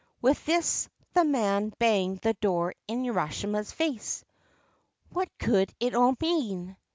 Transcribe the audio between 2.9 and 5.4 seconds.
Urashima's face. What